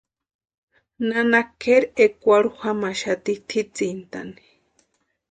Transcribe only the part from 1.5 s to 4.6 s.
kʼeri ekwarhu jamaxati tʼitsíntani.